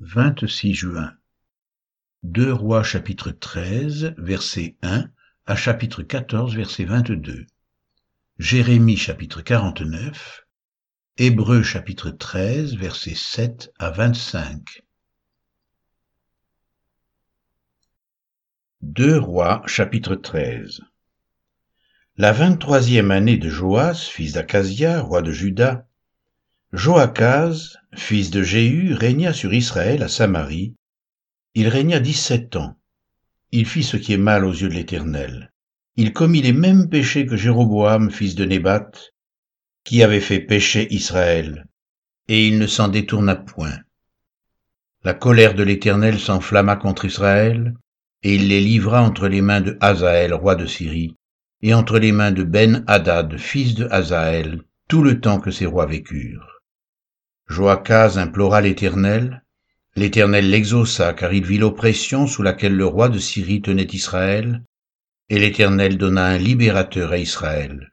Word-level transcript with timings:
26 0.00 0.72
juin. 0.72 1.12
Deux 2.22 2.54
Rois 2.54 2.82
chapitre 2.82 3.32
13, 3.32 4.14
verset 4.16 4.76
1 4.80 5.10
à 5.44 5.56
chapitre 5.56 6.02
14, 6.02 6.56
verset 6.56 6.84
22. 6.84 7.46
Jérémie 8.38 8.96
chapitre 8.96 9.42
49. 9.42 10.46
Hébreux 11.18 11.62
chapitre 11.62 12.10
13, 12.10 12.76
verset 12.76 13.14
7 13.14 13.74
à 13.78 13.90
25. 13.90 14.82
Deux 18.80 19.18
Rois 19.18 19.62
chapitre 19.66 20.14
13. 20.14 20.80
La 22.16 22.32
vingt-troisième 22.32 23.10
année 23.10 23.36
de 23.36 23.50
Joas, 23.50 23.94
fils 23.96 24.32
d'Acasia, 24.32 25.02
roi 25.02 25.20
de 25.20 25.30
Juda, 25.30 25.89
Joachaz, 26.72 27.78
fils 27.96 28.30
de 28.30 28.44
Jéhu, 28.44 28.94
régna 28.94 29.32
sur 29.32 29.52
Israël 29.52 30.04
à 30.04 30.08
Samarie. 30.08 30.76
Il 31.56 31.66
régna 31.66 31.98
dix-sept 31.98 32.54
ans. 32.54 32.76
Il 33.50 33.66
fit 33.66 33.82
ce 33.82 33.96
qui 33.96 34.12
est 34.12 34.18
mal 34.18 34.44
aux 34.44 34.52
yeux 34.52 34.68
de 34.68 34.74
l'Éternel. 34.74 35.50
Il 35.96 36.12
commit 36.12 36.42
les 36.42 36.52
mêmes 36.52 36.88
péchés 36.88 37.26
que 37.26 37.36
Jéroboam, 37.36 38.12
fils 38.12 38.36
de 38.36 38.44
Nébat, 38.44 38.92
qui 39.82 40.04
avait 40.04 40.20
fait 40.20 40.38
pécher 40.38 40.86
Israël, 40.94 41.66
et 42.28 42.46
il 42.46 42.60
ne 42.60 42.68
s'en 42.68 42.86
détourna 42.86 43.34
point. 43.34 43.80
La 45.02 45.12
colère 45.14 45.54
de 45.54 45.64
l'Éternel 45.64 46.20
s'enflamma 46.20 46.76
contre 46.76 47.04
Israël, 47.04 47.74
et 48.22 48.36
il 48.36 48.46
les 48.46 48.60
livra 48.60 49.02
entre 49.02 49.26
les 49.26 49.40
mains 49.40 49.60
de 49.60 49.76
Hazaël, 49.80 50.32
roi 50.34 50.54
de 50.54 50.66
Syrie, 50.66 51.16
et 51.62 51.74
entre 51.74 51.98
les 51.98 52.12
mains 52.12 52.30
de 52.30 52.44
Ben-Hadad, 52.44 53.38
fils 53.38 53.74
de 53.74 53.88
Hazaël, 53.90 54.62
tout 54.86 55.02
le 55.02 55.20
temps 55.20 55.40
que 55.40 55.50
ces 55.50 55.66
rois 55.66 55.86
vécurent. 55.86 56.49
Joachaz 57.50 58.16
implora 58.16 58.60
l'Éternel. 58.60 59.42
L'Éternel 59.96 60.48
l'exauça, 60.48 61.12
car 61.14 61.32
il 61.32 61.44
vit 61.44 61.58
l'oppression 61.58 62.28
sous 62.28 62.44
laquelle 62.44 62.76
le 62.76 62.86
roi 62.86 63.08
de 63.08 63.18
Syrie 63.18 63.60
tenait 63.60 63.88
Israël, 63.92 64.62
et 65.28 65.40
l'Éternel 65.40 65.98
donna 65.98 66.26
un 66.26 66.38
libérateur 66.38 67.10
à 67.10 67.18
Israël. 67.18 67.92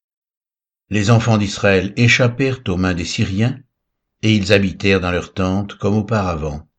Les 0.92 1.10
enfants 1.10 1.40
d'Israël 1.40 1.92
échappèrent 1.98 2.62
aux 2.68 2.78
mains 2.78 2.94
des 2.94 3.04
Syriens, 3.04 3.60
et 4.22 4.36
ils 4.36 4.54
habitèrent 4.54 5.02
dans 5.02 5.10
leurs 5.10 5.34
tentes 5.34 5.74
comme 5.74 5.96
auparavant. 5.96 6.70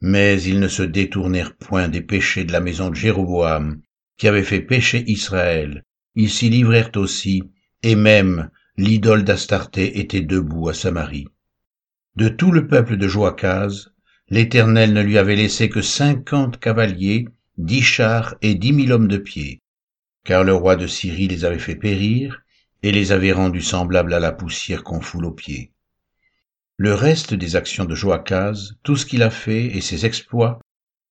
Mais 0.00 0.40
ils 0.40 0.60
ne 0.60 0.68
se 0.68 0.84
détournèrent 0.84 1.56
point 1.56 1.88
des 1.88 2.02
péchés 2.02 2.44
de 2.44 2.52
la 2.52 2.60
maison 2.60 2.88
de 2.88 2.94
Jéroboam, 2.94 3.82
qui 4.16 4.28
avait 4.28 4.44
fait 4.44 4.60
pécher 4.60 5.02
Israël. 5.08 5.82
Ils 6.14 6.30
s'y 6.30 6.50
livrèrent 6.50 6.92
aussi, 6.94 7.42
et 7.82 7.96
même 7.96 8.48
l'idole 8.76 9.24
d'Astarté 9.24 9.98
était 9.98 10.20
debout 10.20 10.68
à 10.68 10.74
Samarie. 10.74 11.26
De 12.14 12.28
tout 12.28 12.52
le 12.52 12.66
peuple 12.66 12.98
de 12.98 13.08
Joachaz, 13.08 13.88
l'Éternel 14.28 14.92
ne 14.92 15.00
lui 15.00 15.16
avait 15.16 15.36
laissé 15.36 15.70
que 15.70 15.80
cinquante 15.80 16.60
cavaliers, 16.60 17.26
dix 17.56 17.80
chars 17.80 18.34
et 18.42 18.54
dix 18.54 18.72
mille 18.74 18.92
hommes 18.92 19.08
de 19.08 19.16
pied, 19.16 19.62
car 20.22 20.44
le 20.44 20.52
roi 20.52 20.76
de 20.76 20.86
Syrie 20.86 21.28
les 21.28 21.46
avait 21.46 21.58
fait 21.58 21.74
périr 21.74 22.42
et 22.82 22.92
les 22.92 23.12
avait 23.12 23.32
rendus 23.32 23.62
semblables 23.62 24.12
à 24.12 24.20
la 24.20 24.32
poussière 24.32 24.84
qu'on 24.84 25.00
foule 25.00 25.24
aux 25.24 25.32
pieds. 25.32 25.72
Le 26.76 26.92
reste 26.92 27.32
des 27.32 27.56
actions 27.56 27.86
de 27.86 27.94
Joachaz, 27.94 28.74
tout 28.82 28.96
ce 28.96 29.06
qu'il 29.06 29.22
a 29.22 29.30
fait 29.30 29.64
et 29.66 29.80
ses 29.80 30.04
exploits, 30.04 30.60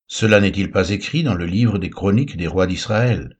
cela 0.05 0.39
n'est-il 0.39 0.69
pas 0.69 0.91
écrit 0.91 1.23
dans 1.23 1.35
le 1.35 1.45
livre 1.45 1.79
des 1.79 1.89
chroniques 1.89 2.37
des 2.37 2.47
rois 2.47 2.67
d'Israël? 2.67 3.37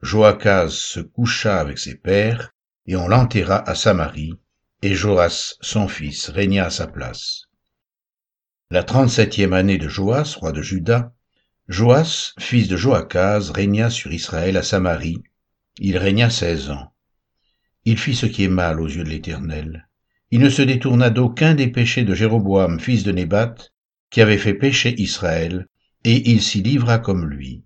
Joachaz 0.00 0.70
se 0.70 1.00
coucha 1.00 1.60
avec 1.60 1.78
ses 1.78 1.96
pères, 1.96 2.52
et 2.86 2.96
on 2.96 3.06
l'enterra 3.06 3.68
à 3.68 3.74
Samarie, 3.74 4.38
et 4.82 4.94
Joas, 4.94 5.56
son 5.60 5.88
fils, 5.88 6.30
régna 6.30 6.66
à 6.66 6.70
sa 6.70 6.86
place. 6.86 7.44
La 8.70 8.82
trente-septième 8.82 9.52
année 9.52 9.78
de 9.78 9.88
Joas, 9.88 10.36
roi 10.38 10.52
de 10.52 10.62
Juda, 10.62 11.12
Joas, 11.68 12.32
fils 12.38 12.66
de 12.68 12.76
Joachaz, 12.76 13.50
régna 13.50 13.90
sur 13.90 14.12
Israël 14.12 14.56
à 14.56 14.62
Samarie. 14.62 15.22
Il 15.78 15.98
régna 15.98 16.30
seize 16.30 16.70
ans. 16.70 16.92
Il 17.84 17.98
fit 17.98 18.14
ce 18.14 18.26
qui 18.26 18.44
est 18.44 18.48
mal 18.48 18.80
aux 18.80 18.88
yeux 18.88 19.04
de 19.04 19.08
l'Éternel. 19.08 19.88
Il 20.30 20.40
ne 20.40 20.48
se 20.50 20.62
détourna 20.62 21.10
d'aucun 21.10 21.54
des 21.54 21.68
péchés 21.68 22.04
de 22.04 22.14
Jéroboam, 22.14 22.80
fils 22.80 23.02
de 23.02 23.12
Nébat, 23.12 23.54
qui 24.10 24.20
avait 24.20 24.38
fait 24.38 24.54
pécher 24.54 24.94
Israël, 25.00 25.66
et 26.04 26.30
il 26.30 26.42
s'y 26.42 26.62
livra 26.62 26.98
comme 26.98 27.28
lui. 27.28 27.64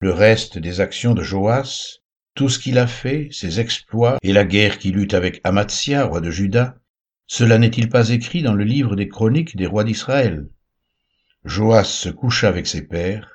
Le 0.00 0.12
reste 0.12 0.58
des 0.58 0.80
actions 0.80 1.14
de 1.14 1.22
Joas, 1.22 2.00
tout 2.34 2.48
ce 2.48 2.58
qu'il 2.58 2.78
a 2.78 2.86
fait, 2.86 3.28
ses 3.30 3.60
exploits 3.60 4.18
et 4.22 4.32
la 4.32 4.44
guerre 4.44 4.78
qu'il 4.78 4.98
eut 4.98 5.12
avec 5.12 5.40
Amatzia, 5.44 6.04
roi 6.04 6.20
de 6.20 6.30
Juda, 6.30 6.76
cela 7.26 7.58
n'est-il 7.58 7.88
pas 7.88 8.10
écrit 8.10 8.42
dans 8.42 8.54
le 8.54 8.64
livre 8.64 8.96
des 8.96 9.08
chroniques 9.08 9.56
des 9.56 9.66
rois 9.66 9.84
d'Israël? 9.84 10.48
Joas 11.44 11.84
se 11.84 12.08
coucha 12.08 12.48
avec 12.48 12.66
ses 12.66 12.82
pères, 12.82 13.30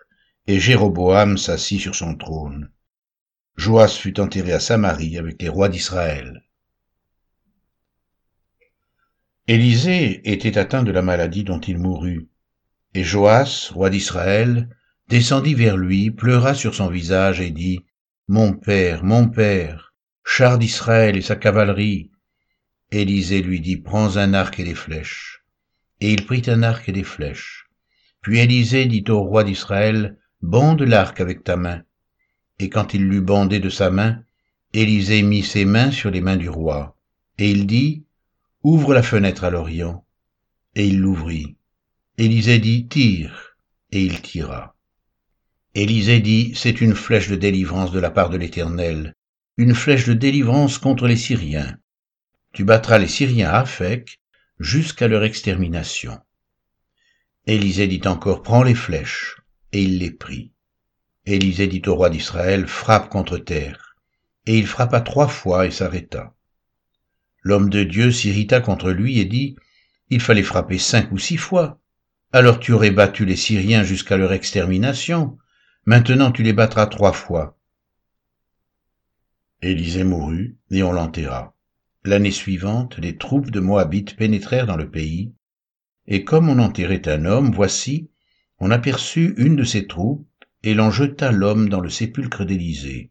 et 0.48 0.60
Jéroboam 0.60 1.38
s'assit 1.38 1.80
sur 1.80 1.96
son 1.96 2.16
trône. 2.16 2.72
Joas 3.56 3.90
fut 3.90 4.20
enterré 4.20 4.52
à 4.52 4.60
Samarie 4.60 5.18
avec 5.18 5.42
les 5.42 5.50
rois 5.50 5.70
d'Israël. 5.70 6.44
Élisée 9.48 10.30
était 10.30 10.58
atteint 10.58 10.84
de 10.84 10.92
la 10.92 11.02
maladie 11.02 11.44
dont 11.44 11.60
il 11.60 11.78
mourut, 11.78 12.28
et 12.94 13.04
Joas, 13.04 13.70
roi 13.74 13.90
d'Israël, 13.90 14.70
descendit 15.08 15.56
vers 15.56 15.78
lui, 15.78 16.12
pleura 16.12 16.54
sur 16.54 16.76
son 16.76 16.88
visage 16.88 17.42
et 17.42 17.52
dit, 17.52 17.80
mon 18.32 18.54
père, 18.54 19.04
mon 19.04 19.28
père, 19.28 19.92
char 20.24 20.60
d'Israël 20.60 21.18
et 21.18 21.22
sa 21.24 21.36
cavalerie. 21.36 22.12
Élisée 22.92 23.42
lui 23.42 23.60
dit, 23.60 23.78
prends 23.78 24.18
un 24.18 24.36
arc 24.36 24.60
et 24.60 24.64
des 24.64 24.76
flèches. 24.76 25.44
Et 26.00 26.14
il 26.14 26.28
prit 26.28 26.44
un 26.46 26.62
arc 26.62 26.88
et 26.88 26.92
des 26.92 27.04
flèches. 27.04 27.66
Puis 28.22 28.38
Élisée 28.38 28.86
dit 28.86 29.04
au 29.10 29.24
roi 29.24 29.44
d'Israël, 29.44 30.20
bande 30.44 30.84
l'arc 30.84 31.20
avec 31.20 31.44
ta 31.44 31.56
main. 31.56 31.82
Et 32.60 32.70
quand 32.70 32.94
il 32.94 33.08
l'eut 33.08 33.22
bandé 33.22 33.60
de 33.60 33.70
sa 33.72 33.90
main, 33.90 34.24
Élisée 34.74 35.24
mit 35.24 35.42
ses 35.42 35.66
mains 35.66 35.90
sur 35.90 36.12
les 36.12 36.22
mains 36.22 36.38
du 36.38 36.50
roi. 36.50 36.96
Et 37.40 37.50
il 37.50 37.66
dit, 37.66 38.04
ouvre 38.62 38.94
la 38.94 39.02
fenêtre 39.02 39.44
à 39.44 39.50
l'Orient. 39.50 40.06
Et 40.76 40.88
il 40.88 41.00
l'ouvrit. 41.00 41.56
Élisée 42.20 42.60
dit, 42.60 42.88
tire. 42.88 43.58
Et 43.92 44.04
il 44.04 44.22
tira. 44.22 44.76
Élisée 45.76 46.20
dit, 46.20 46.54
c'est 46.56 46.82
une 46.82 46.96
flèche 46.96 47.30
de 47.30 47.36
délivrance 47.36 47.92
de 47.92 48.00
la 48.00 48.10
part 48.10 48.30
de 48.30 48.38
l'Éternel, 48.38 49.14
une 49.58 49.76
flèche 49.76 50.06
de 50.06 50.14
délivrance 50.14 50.80
contre 50.80 51.08
les 51.08 51.18
Syriens. 51.18 51.78
Tu 52.54 52.64
battras 52.64 52.98
les 52.98 53.08
Syriens 53.08 53.52
à 53.52 53.66
Fec 53.66 54.20
jusqu'à 54.60 55.08
leur 55.08 55.24
extermination. 55.24 56.20
Élisée 57.46 57.88
dit 57.88 58.02
encore, 58.08 58.42
prends 58.42 58.64
les 58.64 58.74
flèches, 58.74 59.38
et 59.72 59.84
il 59.84 60.00
les 60.00 60.12
prit. 60.12 60.52
Élisée 61.26 61.68
dit 61.68 61.84
au 61.86 61.96
roi 61.96 62.10
d'Israël, 62.10 62.68
frappe 62.68 63.10
contre 63.10 63.38
terre. 63.38 63.96
Et 64.48 64.58
il 64.58 64.66
frappa 64.66 65.02
trois 65.02 65.28
fois 65.28 65.68
et 65.68 65.72
s'arrêta. 65.72 66.34
L'homme 67.44 67.70
de 67.70 67.84
Dieu 67.84 68.12
s'irrita 68.12 68.60
contre 68.60 68.90
lui 68.92 69.20
et 69.20 69.26
dit, 69.26 69.56
il 70.10 70.20
fallait 70.20 70.42
frapper 70.42 70.80
cinq 70.80 71.12
ou 71.12 71.20
six 71.20 71.38
fois. 71.38 71.80
Alors 72.32 72.60
tu 72.60 72.74
aurais 72.74 72.92
battu 72.92 73.26
les 73.26 73.36
Syriens 73.36 73.84
jusqu'à 73.84 74.18
leur 74.18 74.34
extermination. 74.34 75.38
Maintenant 75.92 76.32
tu 76.32 76.44
les 76.44 76.54
battras 76.54 76.86
trois 76.86 77.14
fois. 77.14 77.58
Élisée 79.64 80.04
mourut, 80.04 80.56
et 80.70 80.84
on 80.84 80.92
l'enterra. 80.92 81.56
L'année 82.04 82.30
suivante, 82.30 83.00
les 83.00 83.18
troupes 83.18 83.50
de 83.50 83.60
Moabites 83.60 84.16
pénétrèrent 84.16 84.68
dans 84.68 84.78
le 84.78 84.92
pays, 84.92 85.34
et 86.06 86.24
comme 86.24 86.48
on 86.48 86.60
enterrait 86.60 87.10
un 87.10 87.26
homme, 87.26 87.52
voici, 87.52 88.12
on 88.60 88.70
aperçut 88.70 89.34
une 89.38 89.56
de 89.56 89.64
ces 89.64 89.88
troupes, 89.88 90.28
et 90.62 90.76
l'on 90.76 90.92
jeta 90.92 91.32
l'homme 91.32 91.70
dans 91.70 91.82
le 91.82 91.90
sépulcre 91.90 92.46
d'Élisée. 92.46 93.10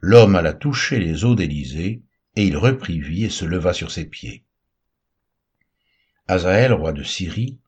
L'homme 0.00 0.36
alla 0.36 0.54
toucher 0.54 0.98
les 0.98 1.26
os 1.26 1.36
d'Élisée, 1.36 2.02
et 2.34 2.46
il 2.46 2.56
reprit 2.56 2.98
vie 2.98 3.24
et 3.24 3.28
se 3.28 3.44
leva 3.44 3.74
sur 3.74 3.90
ses 3.90 4.06
pieds. 4.06 4.46
Azaël, 6.28 6.72
roi 6.72 6.94
de 6.94 7.02
Syrie, 7.02 7.58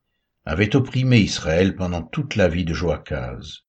avait 0.47 0.75
opprimé 0.75 1.19
Israël 1.19 1.77
pendant 1.77 2.01
toute 2.01 2.35
la 2.35 2.49
vie 2.49 2.65
de 2.65 2.73
Joachaz. 2.73 3.66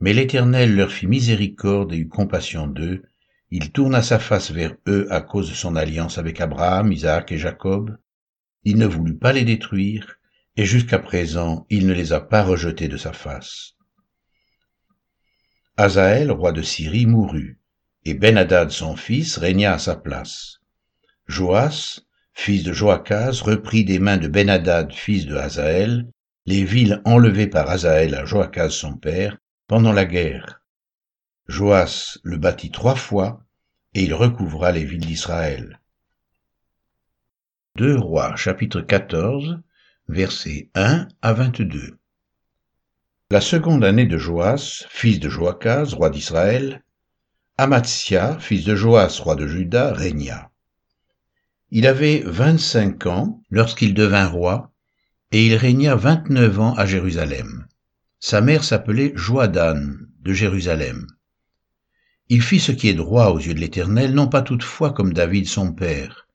Mais 0.00 0.12
l'Éternel 0.12 0.74
leur 0.74 0.90
fit 0.90 1.06
miséricorde 1.06 1.92
et 1.92 1.98
eut 1.98 2.08
compassion 2.08 2.66
d'eux. 2.66 3.02
Il 3.50 3.70
tourna 3.70 4.02
sa 4.02 4.18
face 4.18 4.50
vers 4.50 4.74
eux 4.88 5.06
à 5.10 5.20
cause 5.20 5.48
de 5.50 5.54
son 5.54 5.76
alliance 5.76 6.18
avec 6.18 6.40
Abraham, 6.40 6.92
Isaac 6.92 7.30
et 7.32 7.38
Jacob. 7.38 7.96
Il 8.64 8.78
ne 8.78 8.86
voulut 8.86 9.16
pas 9.16 9.32
les 9.32 9.44
détruire, 9.44 10.16
et 10.56 10.64
jusqu'à 10.64 10.98
présent 10.98 11.66
il 11.70 11.86
ne 11.86 11.92
les 11.92 12.12
a 12.12 12.20
pas 12.20 12.42
rejetés 12.42 12.88
de 12.88 12.96
sa 12.96 13.12
face. 13.12 13.74
Azaël, 15.76 16.30
roi 16.30 16.52
de 16.52 16.62
Syrie, 16.62 17.06
mourut, 17.06 17.58
et 18.04 18.14
Ben-Hadad 18.14 18.70
son 18.70 18.96
fils 18.96 19.38
régna 19.38 19.74
à 19.74 19.78
sa 19.78 19.96
place. 19.96 20.60
Joas, 21.26 22.00
fils 22.32 22.62
de 22.62 22.72
Joachaz, 22.72 23.42
reprit 23.42 23.84
des 23.84 23.98
mains 23.98 24.18
de 24.18 24.28
Ben-Hadad, 24.28 24.92
fils 24.92 25.26
de 25.26 25.36
Hazaël, 25.36 26.08
les 26.46 26.64
villes 26.64 27.00
enlevées 27.04 27.46
par 27.46 27.70
Hazaël 27.70 28.14
à 28.14 28.24
Joachaz 28.24 28.70
son 28.70 28.96
père, 28.96 29.38
pendant 29.66 29.92
la 29.92 30.04
guerre. 30.04 30.60
Joas 31.48 32.18
le 32.22 32.36
bâtit 32.36 32.70
trois 32.70 32.96
fois, 32.96 33.42
et 33.94 34.02
il 34.02 34.14
recouvra 34.14 34.72
les 34.72 34.84
villes 34.84 35.06
d'Israël. 35.06 35.80
Deux 37.76 37.96
Rois, 37.96 38.36
chapitre 38.36 38.80
14, 38.80 39.60
versets 40.08 40.70
1 40.74 41.08
à 41.22 41.32
22. 41.32 41.98
La 43.30 43.40
seconde 43.40 43.84
année 43.84 44.06
de 44.06 44.18
Joas, 44.18 44.84
fils 44.88 45.18
de 45.18 45.28
Joachaz, 45.28 45.94
roi 45.94 46.10
d'Israël, 46.10 46.84
Amatsia, 47.56 48.38
fils 48.38 48.64
de 48.64 48.76
Joas, 48.76 49.18
roi 49.20 49.34
de 49.34 49.46
Juda, 49.46 49.92
régna. 49.92 50.50
Il 51.70 51.86
avait 51.86 52.22
vingt-cinq 52.24 53.06
ans 53.06 53.42
lorsqu'il 53.50 53.94
devint 53.94 54.28
roi, 54.28 54.72
et 55.32 55.46
il 55.46 55.56
régna 55.56 55.96
vingt-neuf 55.96 56.60
ans 56.60 56.74
à 56.74 56.86
Jérusalem. 56.86 57.66
Sa 58.26 58.40
mère 58.40 58.64
s'appelait 58.64 59.12
Joadan 59.14 59.82
de 60.20 60.32
Jérusalem. 60.32 61.06
Il 62.30 62.40
fit 62.40 62.58
ce 62.58 62.72
qui 62.72 62.88
est 62.88 62.94
droit 62.94 63.26
aux 63.26 63.38
yeux 63.38 63.52
de 63.52 63.60
l'Éternel, 63.60 64.14
non 64.14 64.28
pas 64.28 64.40
toutefois 64.40 64.94
comme 64.94 65.12
David 65.12 65.46
son 65.46 65.74
père. 65.74 66.26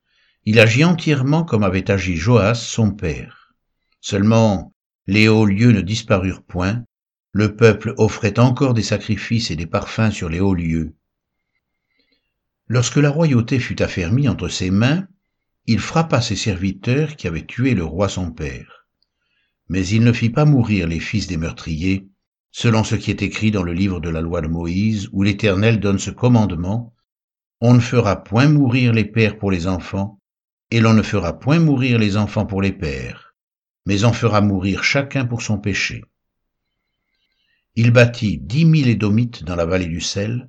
Il 0.46 0.60
agit 0.60 0.84
entièrement 0.84 1.44
comme 1.44 1.64
avait 1.64 1.90
agi 1.90 2.16
Joas 2.16 2.54
son 2.54 2.92
père. 2.92 3.56
Seulement, 4.02 4.72
les 5.08 5.28
hauts 5.30 5.48
lieux 5.48 5.72
ne 5.72 5.82
disparurent 5.82 6.44
point, 6.44 6.84
le 7.32 7.56
peuple 7.56 7.96
offrait 7.98 8.38
encore 8.38 8.76
des 8.76 8.84
sacrifices 8.84 9.50
et 9.50 9.56
des 9.56 9.66
parfums 9.66 10.12
sur 10.12 10.30
les 10.30 10.40
hauts 10.40 10.54
lieux. 10.54 10.94
Lorsque 12.68 12.98
la 12.98 13.10
royauté 13.10 13.58
fut 13.58 13.82
affermie 13.82 14.30
entre 14.30 14.48
ses 14.48 14.70
mains, 14.70 15.08
il 15.66 15.80
frappa 15.80 16.22
ses 16.22 16.36
serviteurs 16.36 17.16
qui 17.16 17.28
avaient 17.28 17.48
tué 17.48 17.74
le 17.74 17.84
roi 17.84 18.10
son 18.10 18.32
père 18.32 18.79
mais 19.70 19.88
il 19.88 20.04
ne 20.04 20.12
fit 20.12 20.32
pas 20.32 20.46
mourir 20.46 20.88
les 20.88 21.00
fils 21.00 21.28
des 21.28 21.38
meurtriers, 21.38 22.08
selon 22.52 22.84
ce 22.84 22.96
qui 22.96 23.12
est 23.12 23.22
écrit 23.22 23.52
dans 23.52 23.64
le 23.64 23.74
livre 23.74 24.00
de 24.00 24.10
la 24.10 24.22
loi 24.22 24.42
de 24.42 24.48
Moïse, 24.48 25.08
où 25.12 25.22
l'Éternel 25.24 25.80
donne 25.80 26.00
ce 26.00 26.12
commandement, 26.12 26.94
On 27.62 27.74
ne 27.74 27.80
fera 27.80 28.24
point 28.24 28.48
mourir 28.48 28.94
les 28.94 29.06
pères 29.06 29.38
pour 29.38 29.52
les 29.52 29.68
enfants, 29.68 30.20
et 30.72 30.80
l'on 30.80 30.94
ne 30.94 31.02
fera 31.02 31.40
point 31.40 31.60
mourir 31.60 32.00
les 32.00 32.16
enfants 32.16 32.46
pour 32.46 32.62
les 32.62 32.72
pères, 32.72 33.36
mais 33.86 34.06
on 34.06 34.14
fera 34.14 34.42
mourir 34.42 34.84
chacun 34.84 35.26
pour 35.26 35.42
son 35.42 35.58
péché. 35.58 36.04
Il 37.76 37.92
bâtit 37.92 38.38
dix 38.38 38.66
mille 38.66 38.88
édomites 38.88 39.44
dans 39.44 39.56
la 39.56 39.66
vallée 39.66 39.88
du 39.88 40.02
sel, 40.02 40.48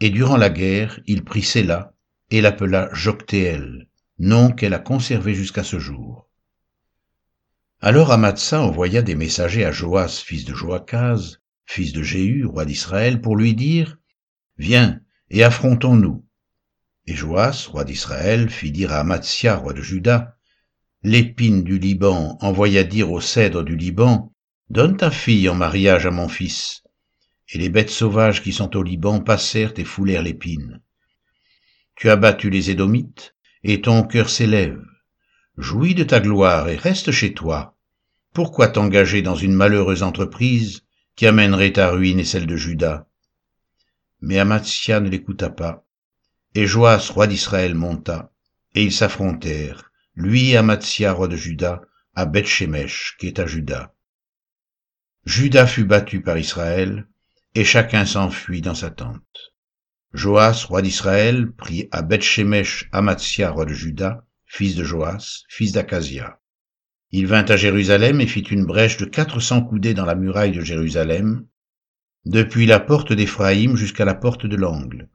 et 0.00 0.10
durant 0.10 0.36
la 0.36 0.50
guerre, 0.50 1.00
il 1.06 1.24
prit 1.24 1.42
Séla 1.42 1.94
et 2.30 2.40
l'appela 2.40 2.88
Joctéel, 2.92 3.88
nom 4.18 4.52
qu'elle 4.52 4.74
a 4.74 4.78
conservé 4.78 5.34
jusqu'à 5.34 5.64
ce 5.64 5.78
jour. 5.78 6.27
Alors 7.80 8.10
Amatsa 8.10 8.60
envoya 8.60 9.02
des 9.02 9.14
messagers 9.14 9.64
à 9.64 9.70
Joas, 9.70 10.22
fils 10.24 10.44
de 10.44 10.52
Joachaz, 10.52 11.38
fils 11.64 11.92
de 11.92 12.02
Jéhu, 12.02 12.44
roi 12.44 12.64
d'Israël, 12.64 13.20
pour 13.20 13.36
lui 13.36 13.54
dire, 13.54 13.98
Viens 14.56 15.00
et 15.30 15.44
affrontons-nous. 15.44 16.26
Et 17.06 17.14
Joas, 17.14 17.68
roi 17.70 17.84
d'Israël, 17.84 18.50
fit 18.50 18.72
dire 18.72 18.92
à 18.92 18.98
Amatsia, 18.98 19.54
roi 19.56 19.74
de 19.74 19.80
Juda, 19.80 20.36
L'épine 21.04 21.62
du 21.62 21.78
Liban 21.78 22.36
envoya 22.40 22.82
dire 22.82 23.12
au 23.12 23.20
cèdre 23.20 23.62
du 23.62 23.76
Liban, 23.76 24.32
Donne 24.70 24.96
ta 24.96 25.12
fille 25.12 25.48
en 25.48 25.54
mariage 25.54 26.04
à 26.04 26.10
mon 26.10 26.28
fils. 26.28 26.82
Et 27.48 27.58
les 27.58 27.68
bêtes 27.68 27.90
sauvages 27.90 28.42
qui 28.42 28.52
sont 28.52 28.76
au 28.76 28.82
Liban 28.82 29.20
passèrent 29.20 29.72
et 29.76 29.84
foulèrent 29.84 30.24
l'épine. 30.24 30.82
Tu 31.94 32.10
as 32.10 32.16
battu 32.16 32.50
les 32.50 32.70
Édomites, 32.70 33.36
et 33.62 33.80
ton 33.80 34.02
cœur 34.02 34.28
s'élève. 34.28 34.82
Jouis 35.60 35.96
de 35.96 36.04
ta 36.04 36.20
gloire 36.20 36.68
et 36.68 36.76
reste 36.76 37.10
chez 37.10 37.34
toi. 37.34 37.76
Pourquoi 38.32 38.68
t'engager 38.68 39.22
dans 39.22 39.34
une 39.34 39.54
malheureuse 39.54 40.04
entreprise 40.04 40.84
qui 41.16 41.26
amènerait 41.26 41.72
ta 41.72 41.90
ruine 41.90 42.20
et 42.20 42.24
celle 42.24 42.46
de 42.46 42.54
Juda? 42.54 43.08
Mais 44.20 44.38
Amatsia 44.38 45.00
ne 45.00 45.08
l'écouta 45.08 45.50
pas. 45.50 45.84
Et 46.54 46.68
Joas, 46.68 47.10
roi 47.12 47.26
d'Israël, 47.26 47.74
monta, 47.74 48.30
et 48.76 48.84
ils 48.84 48.92
s'affrontèrent, 48.92 49.90
lui 50.14 50.50
et 50.50 50.56
Amatsia, 50.56 51.12
roi 51.12 51.26
de 51.26 51.34
Juda, 51.34 51.82
à 52.14 52.24
Bethshemesh, 52.24 53.16
qui 53.18 53.26
est 53.26 53.40
à 53.40 53.46
Juda. 53.46 53.92
Juda 55.24 55.66
fut 55.66 55.84
battu 55.84 56.22
par 56.22 56.38
Israël, 56.38 57.08
et 57.56 57.64
chacun 57.64 58.06
s'enfuit 58.06 58.60
dans 58.60 58.76
sa 58.76 58.90
tente. 58.90 59.54
Joas, 60.12 60.66
roi 60.68 60.82
d'Israël, 60.82 61.50
prit 61.50 61.88
à 61.90 62.02
Bethshemesh 62.02 62.88
Amatsia, 62.92 63.50
roi 63.50 63.64
de 63.64 63.74
Juda, 63.74 64.24
fils 64.48 64.74
de 64.74 64.82
Joas, 64.82 65.44
fils 65.48 65.72
d'Acasia. 65.72 66.40
Il 67.10 67.26
vint 67.26 67.44
à 67.44 67.56
Jérusalem 67.56 68.20
et 68.20 68.26
fit 68.26 68.40
une 68.40 68.64
brèche 68.64 68.96
de 68.96 69.04
quatre 69.04 69.40
cents 69.40 69.62
coudées 69.62 69.94
dans 69.94 70.04
la 70.04 70.14
muraille 70.14 70.52
de 70.52 70.62
Jérusalem, 70.62 71.46
depuis 72.24 72.66
la 72.66 72.80
porte 72.80 73.12
d'Éphraïm 73.12 73.76
jusqu'à 73.76 74.04
la 74.04 74.14
porte 74.14 74.46
de 74.46 74.56
l'angle. 74.56 75.08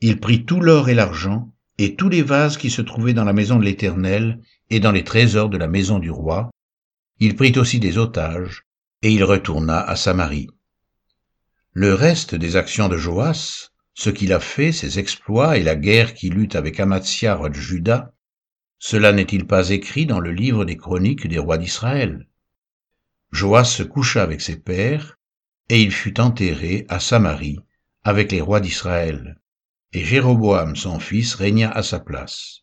Il 0.00 0.18
prit 0.18 0.44
tout 0.44 0.60
l'or 0.60 0.88
et 0.88 0.94
l'argent, 0.94 1.52
et 1.78 1.96
tous 1.96 2.08
les 2.08 2.22
vases 2.22 2.56
qui 2.56 2.70
se 2.70 2.82
trouvaient 2.82 3.14
dans 3.14 3.24
la 3.24 3.32
maison 3.32 3.58
de 3.58 3.64
l'Éternel 3.64 4.40
et 4.70 4.80
dans 4.80 4.92
les 4.92 5.04
trésors 5.04 5.48
de 5.48 5.58
la 5.58 5.68
maison 5.68 5.98
du 5.98 6.10
roi. 6.10 6.50
Il 7.20 7.36
prit 7.36 7.56
aussi 7.58 7.80
des 7.80 7.98
otages, 7.98 8.62
et 9.02 9.12
il 9.12 9.24
retourna 9.24 9.80
à 9.80 9.96
Samarie. 9.96 10.48
Le 11.72 11.94
reste 11.94 12.34
des 12.34 12.56
actions 12.56 12.88
de 12.88 12.96
Joas, 12.96 13.70
ce 13.94 14.10
qu'il 14.10 14.32
a 14.32 14.40
fait, 14.40 14.72
ses 14.72 14.98
exploits 14.98 15.58
et 15.58 15.62
la 15.62 15.76
guerre 15.76 16.14
qu'il 16.14 16.38
eut 16.38 16.48
avec 16.54 16.80
Amatsia, 16.80 17.34
roi 17.34 17.50
de 17.50 17.54
Juda, 17.54 18.13
cela 18.78 19.12
n'est-il 19.12 19.46
pas 19.46 19.70
écrit 19.70 20.06
dans 20.06 20.20
le 20.20 20.32
livre 20.32 20.64
des 20.64 20.76
chroniques 20.76 21.26
des 21.26 21.38
rois 21.38 21.58
d'Israël? 21.58 22.28
Joas 23.32 23.64
se 23.64 23.82
coucha 23.82 24.22
avec 24.22 24.40
ses 24.40 24.56
pères, 24.56 25.18
et 25.68 25.80
il 25.80 25.92
fut 25.92 26.20
enterré 26.20 26.86
à 26.88 27.00
Samarie 27.00 27.58
avec 28.02 28.30
les 28.30 28.40
rois 28.40 28.60
d'Israël, 28.60 29.40
et 29.92 30.04
Jéroboam 30.04 30.76
son 30.76 31.00
fils 31.00 31.34
régna 31.34 31.70
à 31.70 31.82
sa 31.82 32.00
place. 32.00 32.60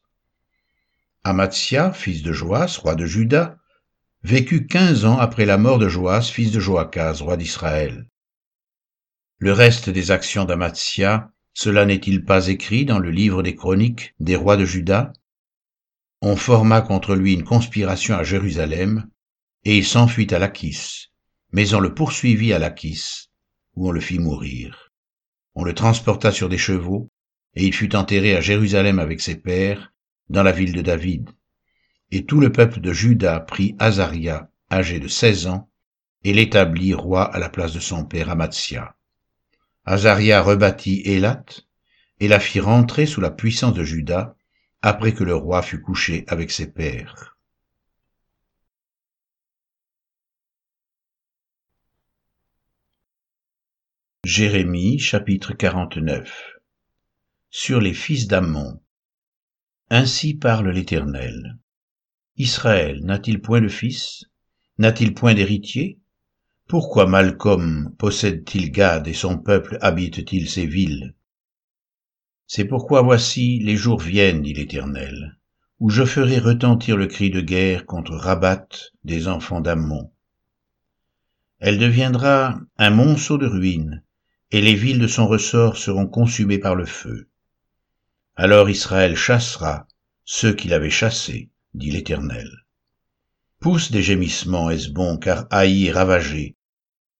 Amatsia, 1.23 1.91
fils 1.91 2.23
de 2.23 2.31
Joas, 2.31 2.77
roi 2.81 2.95
de 2.95 3.05
Juda, 3.05 3.57
vécut 4.23 4.67
quinze 4.67 5.05
ans 5.05 5.17
après 5.17 5.45
la 5.45 5.57
mort 5.57 5.79
de 5.79 5.87
Joas, 5.89 6.21
fils 6.21 6.51
de 6.51 6.59
Joachaz, 6.59 7.21
roi 7.21 7.37
d'Israël. 7.37 8.07
Le 9.39 9.53
reste 9.53 9.89
des 9.89 10.11
actions 10.11 10.45
d'Amatsia, 10.45 11.31
cela 11.53 11.85
n'est-il 11.85 12.23
pas 12.23 12.47
écrit 12.47 12.85
dans 12.85 12.99
le 12.99 13.09
livre 13.09 13.41
des 13.41 13.55
chroniques 13.55 14.13
des 14.19 14.35
rois 14.35 14.57
de 14.57 14.65
Juda? 14.65 15.11
On 16.21 16.35
forma 16.35 16.81
contre 16.81 17.15
lui 17.15 17.33
une 17.33 17.43
conspiration 17.43 18.15
à 18.15 18.23
Jérusalem, 18.23 19.09
et 19.63 19.77
il 19.77 19.85
s'enfuit 19.85 20.31
à 20.33 20.39
Lachis, 20.39 21.07
mais 21.51 21.73
on 21.73 21.79
le 21.79 21.93
poursuivit 21.93 22.53
à 22.53 22.59
Lachis, 22.59 23.29
où 23.75 23.89
on 23.89 23.91
le 23.91 23.99
fit 23.99 24.19
mourir. 24.19 24.91
On 25.55 25.63
le 25.63 25.73
transporta 25.73 26.31
sur 26.31 26.47
des 26.47 26.59
chevaux, 26.59 27.09
et 27.55 27.65
il 27.65 27.73
fut 27.73 27.95
enterré 27.95 28.35
à 28.35 28.41
Jérusalem 28.41 28.99
avec 28.99 29.19
ses 29.19 29.35
pères, 29.35 29.91
dans 30.29 30.43
la 30.43 30.51
ville 30.51 30.73
de 30.73 30.81
David. 30.81 31.29
Et 32.11 32.25
tout 32.25 32.39
le 32.39 32.51
peuple 32.51 32.79
de 32.79 32.93
Juda 32.93 33.39
prit 33.39 33.75
Azaria, 33.79 34.49
âgé 34.71 34.99
de 34.99 35.07
seize 35.07 35.47
ans, 35.47 35.69
et 36.23 36.33
l'établit 36.33 36.93
roi 36.93 37.23
à 37.23 37.39
la 37.39 37.49
place 37.49 37.73
de 37.73 37.79
son 37.79 38.05
père 38.05 38.29
Amatsia. 38.29 38.95
Azaria 39.85 40.41
rebâtit 40.41 41.01
Élat, 41.03 41.43
et 42.19 42.27
la 42.27 42.39
fit 42.39 42.59
rentrer 42.59 43.07
sous 43.07 43.21
la 43.21 43.31
puissance 43.31 43.73
de 43.73 43.83
Juda, 43.83 44.35
après 44.83 45.13
que 45.13 45.23
le 45.23 45.35
roi 45.35 45.61
fut 45.61 45.79
couché 45.79 46.25
avec 46.27 46.49
ses 46.49 46.71
pères. 46.71 47.37
Jérémie 54.23 54.97
chapitre 54.97 55.53
49 55.53 56.57
Sur 57.51 57.79
les 57.79 57.93
fils 57.93 58.27
d'Ammon. 58.27 58.81
Ainsi 59.89 60.33
parle 60.33 60.69
l'Éternel. 60.69 61.59
Israël 62.37 63.03
n'a-t-il 63.03 63.41
point 63.41 63.61
de 63.61 63.67
fils? 63.67 64.25
N'a-t-il 64.79 65.13
point 65.13 65.35
d'héritier? 65.35 65.99
Pourquoi 66.67 67.05
Malcolm 67.05 67.93
possède-t-il 67.99 68.71
Gad 68.71 69.07
et 69.07 69.13
son 69.13 69.37
peuple 69.37 69.77
habite-t-il 69.81 70.49
ces 70.49 70.65
villes? 70.65 71.13
C'est 72.53 72.65
pourquoi 72.65 73.01
voici, 73.01 73.59
les 73.63 73.77
jours 73.77 74.01
viennent, 74.01 74.41
dit 74.41 74.53
l'Éternel, 74.53 75.37
où 75.79 75.89
je 75.89 76.03
ferai 76.03 76.37
retentir 76.37 76.97
le 76.97 77.07
cri 77.07 77.29
de 77.29 77.39
guerre 77.39 77.85
contre 77.85 78.13
Rabat 78.13 78.67
des 79.05 79.29
enfants 79.29 79.61
d'Ammon. 79.61 80.11
Elle 81.59 81.79
deviendra 81.79 82.59
un 82.77 82.89
monceau 82.89 83.37
de 83.37 83.47
ruines, 83.47 84.03
et 84.51 84.59
les 84.59 84.75
villes 84.75 84.99
de 84.99 85.07
son 85.07 85.29
ressort 85.29 85.77
seront 85.77 86.07
consumées 86.07 86.57
par 86.57 86.75
le 86.75 86.85
feu. 86.85 87.29
Alors 88.35 88.69
Israël 88.69 89.15
chassera 89.15 89.87
ceux 90.25 90.53
qu'il 90.53 90.73
avait 90.73 90.89
chassés, 90.89 91.51
dit 91.73 91.91
l'Éternel. 91.91 92.51
Pousse 93.61 93.91
des 93.91 94.03
gémissements, 94.03 94.69
est-ce 94.69 94.89
bon, 94.89 95.15
car 95.15 95.47
Haï 95.51 95.87
est 95.87 95.93
ravagé. 95.93 96.57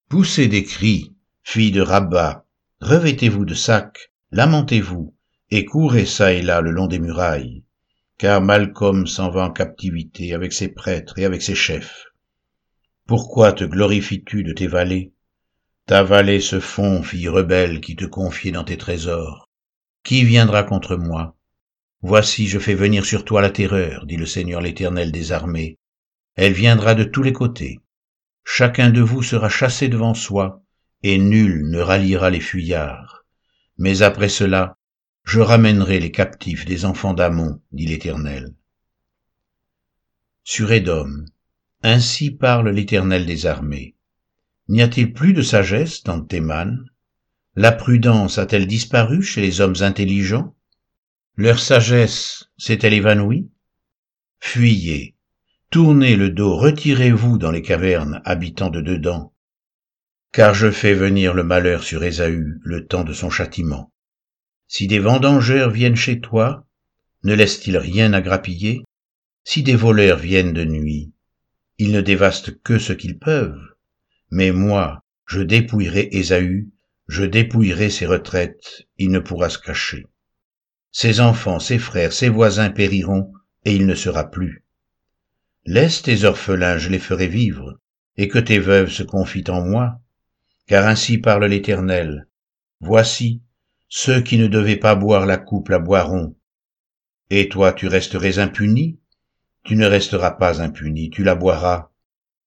Poussez 0.09 0.49
des 0.49 0.65
cris, 0.65 1.15
filles 1.41 1.71
de 1.71 1.79
Rabat, 1.79 2.45
revêtez-vous 2.81 3.45
de 3.45 3.53
sacs, 3.53 4.11
lamentez-vous, 4.31 5.15
et 5.51 5.65
courez 5.65 6.05
çà 6.05 6.33
et 6.33 6.41
là 6.41 6.61
le 6.61 6.71
long 6.71 6.87
des 6.87 6.99
murailles, 6.99 7.63
car 8.17 8.41
Malcolm 8.41 9.05
s'en 9.05 9.29
va 9.29 9.45
en 9.45 9.51
captivité 9.51 10.33
avec 10.33 10.53
ses 10.53 10.69
prêtres 10.69 11.19
et 11.19 11.25
avec 11.25 11.41
ses 11.41 11.55
chefs. 11.55 12.05
Pourquoi 13.05 13.51
te 13.51 13.65
glorifies-tu 13.65 14.43
de 14.43 14.53
tes 14.53 14.67
vallées? 14.67 15.11
Ta 15.85 16.03
vallée 16.03 16.39
se 16.39 16.61
fond, 16.61 17.03
fille 17.03 17.27
rebelle, 17.27 17.81
qui 17.81 17.97
te 17.97 18.05
confiait 18.05 18.53
dans 18.53 18.63
tes 18.63 18.77
trésors. 18.77 19.49
Qui 20.03 20.23
viendra 20.23 20.63
contre 20.63 20.95
moi? 20.95 21.35
Voici, 22.01 22.47
je 22.47 22.57
fais 22.57 22.73
venir 22.73 23.05
sur 23.05 23.25
toi 23.25 23.41
la 23.41 23.49
terreur, 23.49 24.05
dit 24.05 24.15
le 24.15 24.25
Seigneur 24.25 24.61
l'Éternel 24.61 25.11
des 25.11 25.33
armées. 25.33 25.77
Elle 26.35 26.53
viendra 26.53 26.95
de 26.95 27.03
tous 27.03 27.23
les 27.23 27.33
côtés. 27.33 27.79
Chacun 28.45 28.89
de 28.89 29.01
vous 29.01 29.21
sera 29.21 29.49
chassé 29.49 29.89
devant 29.89 30.13
soi, 30.13 30.63
et 31.03 31.17
nul 31.17 31.69
ne 31.69 31.79
ralliera 31.79 32.29
les 32.29 32.39
fuyards. 32.39 33.25
Mais 33.77 34.01
après 34.01 34.29
cela, 34.29 34.77
je 35.23 35.39
ramènerai 35.39 35.99
les 35.99 36.11
captifs 36.11 36.65
des 36.65 36.85
enfants 36.85 37.13
d'Amon, 37.13 37.61
dit 37.71 37.85
l'Éternel. 37.85 38.53
Sur 40.43 40.71
Édom, 40.71 41.25
ainsi 41.83 42.31
parle 42.31 42.69
l'Éternel 42.69 43.25
des 43.25 43.45
armées. 43.45 43.95
N'y 44.67 44.81
a-t-il 44.81 45.13
plus 45.13 45.33
de 45.33 45.41
sagesse 45.41 46.03
dans 46.03 46.21
Théman? 46.21 46.85
La 47.55 47.71
prudence 47.71 48.37
a-t-elle 48.37 48.67
disparu 48.67 49.21
chez 49.21 49.41
les 49.41 49.61
hommes 49.61 49.75
intelligents? 49.81 50.55
Leur 51.35 51.59
sagesse 51.59 52.49
s'est-elle 52.57 52.93
évanouie? 52.93 53.49
Fuyez, 54.39 55.15
tournez 55.69 56.15
le 56.15 56.29
dos, 56.29 56.55
retirez-vous 56.57 57.37
dans 57.37 57.51
les 57.51 57.61
cavernes, 57.61 58.21
habitants 58.25 58.69
de 58.69 58.81
dedans, 58.81 59.33
car 60.31 60.53
je 60.53 60.71
fais 60.71 60.93
venir 60.93 61.33
le 61.33 61.43
malheur 61.43 61.83
sur 61.83 62.03
Ésaü, 62.03 62.59
le 62.63 62.87
temps 62.87 63.03
de 63.03 63.13
son 63.13 63.29
châtiment. 63.29 63.91
Si 64.73 64.87
des 64.87 64.99
vendangeurs 64.99 65.69
viennent 65.69 65.97
chez 65.97 66.21
toi, 66.21 66.65
ne 67.25 67.33
laissent-ils 67.33 67.77
rien 67.77 68.13
à 68.13 68.21
grappiller 68.21 68.85
Si 69.43 69.63
des 69.63 69.75
voleurs 69.75 70.17
viennent 70.17 70.53
de 70.53 70.63
nuit, 70.63 71.11
ils 71.77 71.91
ne 71.91 71.99
dévastent 71.99 72.57
que 72.63 72.79
ce 72.79 72.93
qu'ils 72.93 73.19
peuvent. 73.19 73.75
Mais 74.29 74.53
moi, 74.53 75.03
je 75.25 75.41
dépouillerai 75.41 76.07
Ésaü, 76.13 76.69
je 77.09 77.25
dépouillerai 77.25 77.89
ses 77.89 78.05
retraites, 78.05 78.87
il 78.97 79.11
ne 79.11 79.19
pourra 79.19 79.49
se 79.49 79.57
cacher. 79.57 80.07
Ses 80.93 81.19
enfants, 81.19 81.59
ses 81.59 81.77
frères, 81.77 82.13
ses 82.13 82.29
voisins 82.29 82.69
périront, 82.69 83.33
et 83.65 83.75
il 83.75 83.85
ne 83.85 83.93
sera 83.93 84.31
plus. 84.31 84.63
Laisse 85.65 86.01
tes 86.01 86.23
orphelins, 86.23 86.77
je 86.77 86.87
les 86.87 86.99
ferai 86.99 87.27
vivre, 87.27 87.77
et 88.15 88.29
que 88.29 88.39
tes 88.39 88.59
veuves 88.59 88.89
se 88.89 89.03
confient 89.03 89.49
en 89.49 89.65
moi, 89.65 89.99
car 90.65 90.87
ainsi 90.87 91.17
parle 91.17 91.43
l'Éternel. 91.47 92.29
Voici, 92.79 93.41
ceux 93.93 94.21
qui 94.21 94.37
ne 94.37 94.47
devaient 94.47 94.77
pas 94.77 94.95
boire 94.95 95.25
la 95.25 95.37
coupe 95.37 95.67
la 95.67 95.77
boiront. 95.77 96.33
Et 97.29 97.49
toi 97.49 97.73
tu 97.73 97.87
resterais 97.87 98.39
impuni? 98.39 98.97
Tu 99.65 99.75
ne 99.75 99.85
resteras 99.85 100.31
pas 100.31 100.61
impuni, 100.61 101.09
tu 101.09 101.25
la 101.25 101.35
boiras. 101.35 101.91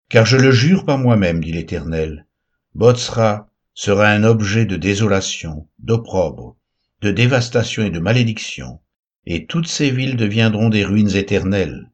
Car 0.09 0.25
je 0.25 0.39
le 0.39 0.51
jure 0.51 0.87
par 0.87 0.97
moi-même, 0.97 1.45
dit 1.45 1.53
l'Éternel, 1.53 2.27
Botsra 2.75 3.51
sera 3.75 4.09
un 4.09 4.25
objet 4.25 4.65
de 4.65 4.77
désolation, 4.77 5.69
d'opprobre, 5.79 6.57
de 7.03 7.11
dévastation 7.11 7.85
et 7.85 7.91
de 7.91 8.01
malédiction, 8.01 8.81
et 9.27 9.45
toutes 9.45 9.69
ces 9.69 9.91
villes 9.91 10.17
deviendront 10.17 10.71
des 10.71 10.87
ruines 10.87 11.15
éternelles. 11.15 11.91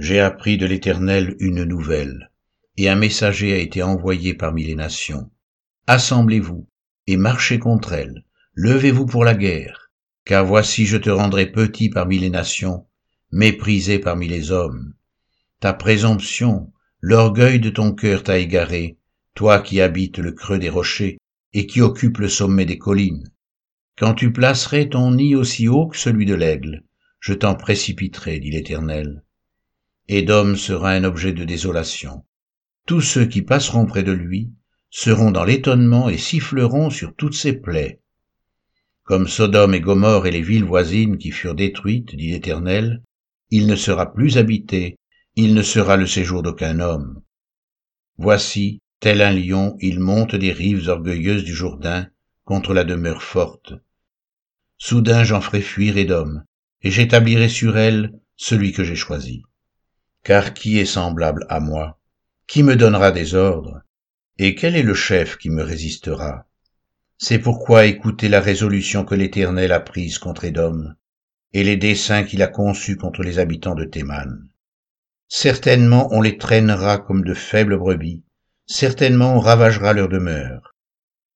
J'ai 0.00 0.18
appris 0.18 0.58
de 0.58 0.66
l'Éternel 0.66 1.36
une 1.38 1.62
nouvelle, 1.62 2.32
et 2.76 2.88
un 2.88 2.96
messager 2.96 3.52
a 3.52 3.58
été 3.58 3.84
envoyé 3.84 4.34
parmi 4.34 4.64
les 4.64 4.74
nations. 4.74 5.30
Assemblez-vous, 5.86 6.66
et 7.06 7.16
marchez 7.16 7.58
contre 7.58 7.92
elles, 7.92 8.24
levez-vous 8.54 9.06
pour 9.06 9.24
la 9.24 9.34
guerre, 9.34 9.90
car 10.24 10.44
voici 10.44 10.86
je 10.86 10.96
te 10.96 11.10
rendrai 11.10 11.50
petit 11.50 11.90
parmi 11.90 12.18
les 12.18 12.30
nations, 12.30 12.86
méprisé 13.32 13.98
parmi 13.98 14.28
les 14.28 14.50
hommes. 14.50 14.94
Ta 15.60 15.72
présomption, 15.72 16.72
l'orgueil 17.00 17.60
de 17.60 17.70
ton 17.70 17.92
cœur 17.92 18.22
t'a 18.22 18.38
égaré, 18.38 18.98
toi 19.34 19.60
qui 19.60 19.80
habites 19.80 20.18
le 20.18 20.32
creux 20.32 20.58
des 20.58 20.68
rochers 20.68 21.18
et 21.52 21.66
qui 21.66 21.80
occupes 21.80 22.18
le 22.18 22.28
sommet 22.28 22.64
des 22.64 22.78
collines. 22.78 23.30
Quand 23.98 24.14
tu 24.14 24.32
placerais 24.32 24.88
ton 24.88 25.12
nid 25.12 25.34
aussi 25.34 25.68
haut 25.68 25.88
que 25.88 25.96
celui 25.96 26.26
de 26.26 26.34
l'aigle, 26.34 26.84
je 27.18 27.34
t'en 27.34 27.54
précipiterai, 27.54 28.40
dit 28.40 28.50
l'Éternel. 28.50 29.24
Édom 30.08 30.56
sera 30.56 30.90
un 30.92 31.04
objet 31.04 31.32
de 31.32 31.44
désolation. 31.44 32.24
Tous 32.86 33.00
ceux 33.00 33.26
qui 33.26 33.42
passeront 33.42 33.86
près 33.86 34.02
de 34.02 34.12
lui 34.12 34.50
seront 34.90 35.30
dans 35.30 35.44
l'étonnement 35.44 36.08
et 36.08 36.18
siffleront 36.18 36.90
sur 36.90 37.14
toutes 37.14 37.34
ses 37.34 37.54
plaies. 37.54 38.00
Comme 39.04 39.28
Sodome 39.28 39.74
et 39.74 39.80
Gomorre 39.80 40.26
et 40.26 40.30
les 40.30 40.42
villes 40.42 40.64
voisines 40.64 41.18
qui 41.18 41.30
furent 41.30 41.54
détruites, 41.54 42.14
dit 42.14 42.30
l'Éternel, 42.30 43.02
il 43.50 43.66
ne 43.66 43.76
sera 43.76 44.12
plus 44.12 44.38
habité, 44.38 44.96
il 45.36 45.54
ne 45.54 45.62
sera 45.62 45.96
le 45.96 46.06
séjour 46.06 46.42
d'aucun 46.42 46.80
homme. 46.80 47.22
Voici, 48.18 48.80
tel 49.00 49.22
un 49.22 49.32
lion, 49.32 49.76
il 49.80 49.98
monte 49.98 50.34
des 50.34 50.52
rives 50.52 50.88
orgueilleuses 50.88 51.44
du 51.44 51.54
Jourdain 51.54 52.08
contre 52.44 52.74
la 52.74 52.84
demeure 52.84 53.22
forte. 53.22 53.72
Soudain 54.76 55.24
j'en 55.24 55.40
ferai 55.40 55.60
fuir 55.60 55.96
Édom, 55.96 56.42
et 56.82 56.90
j'établirai 56.90 57.48
sur 57.48 57.76
elle 57.76 58.12
celui 58.36 58.72
que 58.72 58.84
j'ai 58.84 58.96
choisi. 58.96 59.42
Car 60.22 60.54
qui 60.54 60.78
est 60.78 60.84
semblable 60.84 61.46
à 61.48 61.60
moi? 61.60 61.98
Qui 62.46 62.62
me 62.62 62.76
donnera 62.76 63.10
des 63.10 63.34
ordres? 63.34 63.80
Et 64.42 64.54
quel 64.54 64.74
est 64.74 64.82
le 64.82 64.94
chef 64.94 65.36
qui 65.36 65.50
me 65.50 65.62
résistera? 65.62 66.46
C'est 67.18 67.40
pourquoi 67.40 67.84
écoutez 67.84 68.30
la 68.30 68.40
résolution 68.40 69.04
que 69.04 69.14
l'Éternel 69.14 69.70
a 69.70 69.80
prise 69.80 70.16
contre 70.16 70.44
Édom, 70.44 70.94
et 71.52 71.62
les 71.62 71.76
desseins 71.76 72.24
qu'il 72.24 72.40
a 72.40 72.46
conçus 72.46 72.96
contre 72.96 73.22
les 73.22 73.38
habitants 73.38 73.74
de 73.74 73.84
Théman. 73.84 74.48
Certainement 75.28 76.08
on 76.12 76.22
les 76.22 76.38
traînera 76.38 76.96
comme 76.96 77.22
de 77.22 77.34
faibles 77.34 77.76
brebis, 77.76 78.24
certainement 78.64 79.34
on 79.34 79.40
ravagera 79.40 79.92
leur 79.92 80.08
demeure. 80.08 80.74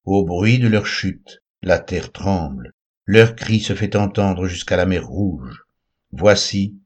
Au 0.07 0.25
bruit 0.25 0.59
de 0.59 0.69
leur 0.69 0.87
chute, 0.87 1.43
la 1.61 1.81
terre 1.81 2.11
tremble, 2.11 2.73
leur 3.05 3.37
cri 3.37 3.61
se 3.61 3.75
fait 3.75 3.97
entendre 3.97 4.47
jusqu'à 4.47 4.79
la 4.79 4.87
mer 4.87 5.07
rouge. 5.07 5.65
Voici, 6.11 6.79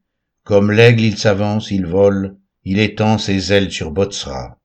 comme 0.43 0.73
l'aigle 0.73 1.03
il 1.03 1.17
s'avance, 1.17 1.71
il 1.71 1.87
vole, 1.87 2.37
il 2.65 2.81
étend 2.81 3.19
ses 3.19 3.53
ailes 3.53 3.71
sur 3.71 3.93
Botsra 3.93 4.58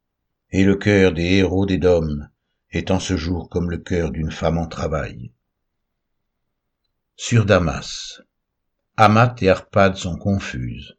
et 0.53 0.63
le 0.63 0.75
cœur 0.75 1.13
des 1.13 1.37
héros 1.37 1.65
des 1.65 1.79
dômes 1.79 2.29
est 2.69 2.91
en 2.91 2.99
ce 2.99 3.17
jour 3.17 3.49
comme 3.49 3.71
le 3.71 3.79
cœur 3.79 4.11
d'une 4.11 4.31
femme 4.31 4.59
en 4.59 4.67
travail. 4.67 5.33
Sur 7.15 7.45
Damas, 7.45 8.21
Amat 8.95 9.35
et 9.41 9.49
Arpad 9.49 9.95
sont 9.95 10.15
confuses, 10.15 10.95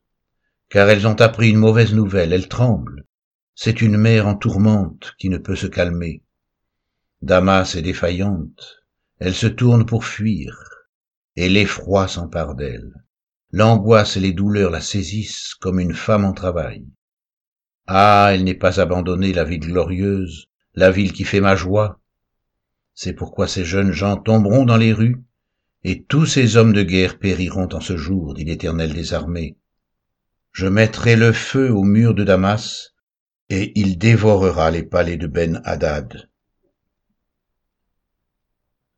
car 0.68 0.88
elles 0.88 1.06
ont 1.06 1.20
appris 1.20 1.50
une 1.50 1.58
mauvaise 1.58 1.94
nouvelle, 1.94 2.32
elles 2.32 2.48
tremblent. 2.48 3.06
C'est 3.54 3.80
une 3.80 3.96
mer 3.96 4.26
en 4.26 4.34
tourmente 4.34 5.14
qui 5.18 5.28
ne 5.28 5.38
peut 5.38 5.54
se 5.54 5.68
calmer. 5.68 6.24
Damas 7.22 7.76
est 7.76 7.82
défaillante, 7.82 8.82
elle 9.20 9.34
se 9.34 9.46
tourne 9.46 9.86
pour 9.86 10.04
fuir, 10.04 10.68
et 11.36 11.48
l'effroi 11.48 12.08
s'empare 12.08 12.56
d'elle. 12.56 12.92
L'angoisse 13.52 14.16
et 14.16 14.20
les 14.20 14.32
douleurs 14.32 14.72
la 14.72 14.80
saisissent 14.80 15.54
comme 15.54 15.78
une 15.78 15.94
femme 15.94 16.24
en 16.24 16.32
travail. 16.32 16.84
Ah, 17.86 18.30
elle 18.32 18.44
n'est 18.44 18.54
pas 18.54 18.80
abandonnée, 18.80 19.32
la 19.32 19.44
ville 19.44 19.60
glorieuse, 19.60 20.48
la 20.74 20.90
ville 20.90 21.12
qui 21.12 21.24
fait 21.24 21.40
ma 21.40 21.54
joie. 21.54 22.00
C'est 22.94 23.12
pourquoi 23.12 23.46
ces 23.46 23.64
jeunes 23.64 23.92
gens 23.92 24.16
tomberont 24.16 24.64
dans 24.64 24.76
les 24.76 24.92
rues, 24.92 25.22
et 25.82 26.02
tous 26.02 26.24
ces 26.24 26.56
hommes 26.56 26.72
de 26.72 26.82
guerre 26.82 27.18
périront 27.18 27.68
en 27.72 27.80
ce 27.80 27.96
jour, 27.96 28.34
dit 28.34 28.44
l'Éternel 28.44 28.94
des 28.94 29.12
armées. 29.12 29.58
Je 30.52 30.66
mettrai 30.66 31.16
le 31.16 31.32
feu 31.32 31.70
au 31.70 31.82
mur 31.82 32.14
de 32.14 32.24
Damas, 32.24 32.94
et 33.50 33.78
il 33.78 33.98
dévorera 33.98 34.70
les 34.70 34.82
palais 34.82 35.18
de 35.18 35.26
Ben 35.26 35.60
Hadad. 35.64 36.30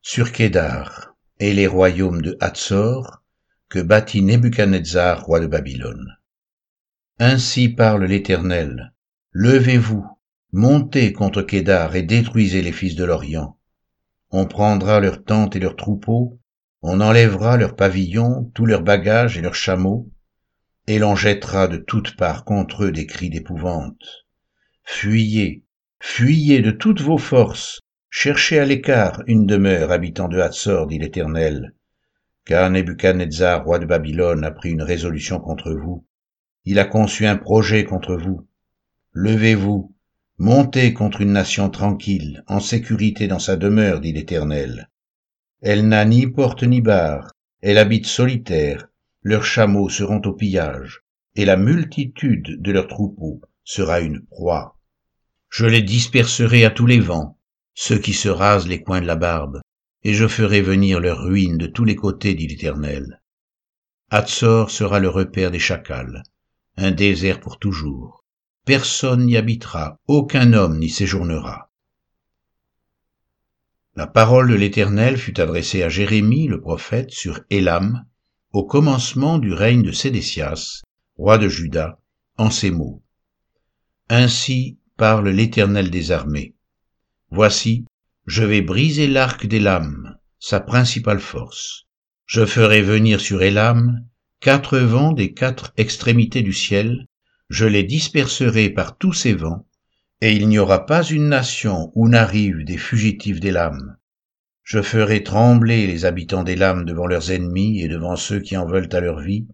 Sur 0.03 0.31
Kédar 0.31 1.17
et 1.41 1.53
les 1.53 1.67
royaumes 1.67 2.23
de 2.23 2.37
Hatzor, 2.41 3.25
que 3.69 3.81
bâtit 3.81 4.23
Nebuchadnezzar, 4.23 5.25
roi 5.25 5.41
de 5.41 5.49
Babylone. 5.49 6.17
Ainsi 7.19 7.71
parle 7.71 8.05
l'Éternel. 8.05 8.93
Levez-vous, 9.33 10.07
montez 10.53 11.15
contre 11.15 11.41
Kédar 11.41 11.97
et 11.97 12.03
détruisez 12.03 12.61
les 12.61 12.73
fils 12.73 12.95
de 12.95 13.05
l'Orient. 13.05 13.57
On 14.31 14.45
prendra 14.45 15.01
leurs 15.01 15.25
tentes 15.25 15.57
et 15.57 15.59
leurs 15.59 15.77
troupeaux, 15.77 16.39
on 16.83 17.01
enlèvera 17.01 17.57
leurs 17.57 17.75
pavillons, 17.75 18.53
tous 18.55 18.67
leurs 18.67 18.83
bagages 18.83 19.39
et 19.39 19.41
leurs 19.41 19.55
chameaux, 19.55 20.11
et 20.89 20.99
l'on 20.99 21.17
jettera 21.17 21.69
de 21.69 21.79
toutes 21.79 22.17
parts 22.17 22.45
contre 22.45 22.85
eux 22.85 22.93
des 22.93 23.07
cris 23.07 23.31
d'épouvante. 23.31 24.27
Fuyez, 24.83 25.65
fuyez 25.99 26.61
de 26.61 26.71
toutes 26.71 27.01
vos 27.01 27.17
forces, 27.17 27.81
cherchez 28.11 28.59
à 28.59 28.67
l'écart 28.67 29.23
une 29.27 29.47
demeure, 29.47 29.91
habitant 29.91 30.29
de 30.29 30.39
Hatzor, 30.39 30.87
dit 30.87 30.99
l'Éternel, 30.99 31.73
car 32.45 32.69
Nebuchadnezzar, 32.69 33.65
roi 33.65 33.79
de 33.79 33.87
Babylone, 33.87 34.45
a 34.45 34.51
pris 34.51 34.73
une 34.73 34.83
résolution 34.83 35.41
contre 35.41 35.73
vous 35.73 36.06
il 36.67 36.81
a 36.81 36.85
conçu 36.85 37.27
un 37.27 37.37
projet 37.37 37.85
contre 37.85 38.17
vous. 38.17 38.47
Levez-vous, 39.13 39.95
montez 40.39 40.93
contre 40.93 41.21
une 41.21 41.33
nation 41.33 41.71
tranquille, 41.71 42.43
en 42.49 42.59
sécurité 42.59 43.29
dans 43.29 43.39
sa 43.39 43.57
demeure, 43.57 44.01
dit 44.01 44.13
l'Éternel. 44.13 44.91
Elle 45.63 45.87
n'a 45.87 46.05
ni 46.05 46.27
porte 46.27 46.65
ni 46.65 46.81
barre, 46.81 47.31
elle 47.63 47.79
habite 47.79 48.07
solitaire, 48.07 48.89
leurs 49.23 49.45
chameaux 49.45 49.89
seront 49.89 50.21
au 50.23 50.33
pillage, 50.33 51.05
et 51.37 51.45
la 51.45 51.57
multitude 51.57 52.61
de 52.61 52.73
leurs 52.73 52.89
troupeaux 52.89 53.41
sera 53.63 54.01
une 54.01 54.27
proie. 54.27 54.77
Je 55.49 55.67
les 55.67 55.83
disperserai 55.83 56.65
à 56.65 56.71
tous 56.71 56.87
les 56.87 57.01
vents, 57.01 57.39
ceux 57.75 57.99
qui 57.99 58.13
se 58.13 58.29
rasent 58.29 58.69
les 58.69 58.83
coins 58.83 59.01
de 59.01 59.07
la 59.07 59.17
barbe, 59.17 59.61
et 60.03 60.15
je 60.15 60.27
ferai 60.27 60.63
venir 60.63 60.99
leurs 60.99 61.23
ruines 61.23 61.59
de 61.59 61.69
tous 61.69 61.85
les 61.85 61.97
côtés, 61.97 62.35
dit 62.35 62.49
l'Éternel. 62.49 63.23
Hatzor 64.11 64.71
sera 64.71 64.99
le 64.99 65.09
repère 65.09 65.53
des 65.53 65.59
chacals, 65.61 66.23
un 66.77 66.91
désert 66.91 67.41
pour 67.41 67.59
toujours. 67.59 68.25
Personne 68.65 69.27
n'y 69.27 69.37
habitera, 69.37 69.99
aucun 70.07 70.53
homme 70.53 70.79
n'y 70.79 70.91
séjournera. 70.91 71.71
La 73.95 74.07
parole 74.07 74.51
de 74.51 74.55
l'Éternel 74.55 75.17
fut 75.17 75.41
adressée 75.41 75.83
à 75.83 75.89
Jérémie 75.89 76.49
le 76.49 76.61
prophète 76.61 77.11
sur 77.11 77.41
Élam, 77.49 78.05
au 78.53 78.65
commencement 78.65 79.39
du 79.39 79.53
règne 79.53 79.83
de 79.83 79.93
Sédécias, 79.93 80.83
roi 81.17 81.39
de 81.39 81.49
Juda, 81.49 81.99
en 82.37 82.51
ces 82.51 82.71
mots. 82.71 83.03
Ainsi 84.09 84.79
parle 84.97 85.29
l'Éternel 85.29 85.91
des 85.91 86.11
armées. 86.11 86.55
Voici, 87.31 87.87
je 88.27 88.45
vais 88.45 88.61
briser 88.61 89.07
l'arc 89.07 89.47
d'Élam, 89.47 90.19
sa 90.39 90.61
principale 90.61 91.21
force. 91.21 91.87
Je 92.27 92.45
ferai 92.45 92.83
venir 92.83 93.21
sur 93.21 93.43
Élam 93.43 94.05
quatre 94.47 94.79
vents 94.79 95.11
des 95.11 95.33
quatre 95.33 95.73
extrémités 95.77 96.43
du 96.43 96.53
ciel, 96.53 97.09
je 97.51 97.67
les 97.67 97.83
disperserai 97.83 98.71
par 98.71 98.97
tous 98.97 99.13
ces 99.13 99.35
vents, 99.35 99.67
et 100.21 100.35
il 100.37 100.47
n'y 100.47 100.61
aura 100.61 100.87
pas 100.87 101.03
une 101.03 101.29
nation 101.29 101.91
où 101.97 102.09
n'arrivent 102.09 102.63
des 102.63 102.77
fugitifs 102.77 103.41
des 103.41 103.51
lames. 103.51 103.97
Je 104.63 104.83
ferai 104.83 105.25
trembler 105.25 105.89
les 105.89 106.05
habitants 106.05 106.45
des 106.45 106.55
lames 106.55 106.85
devant 106.85 107.09
leurs 107.09 107.33
ennemis 107.33 107.83
et 107.83 107.89
devant 107.89 108.15
ceux 108.15 108.39
qui 108.39 108.57
en 108.57 108.67
veulent 108.67 108.89
à 108.93 109.01
leur 109.01 109.19
vie. 109.19 109.49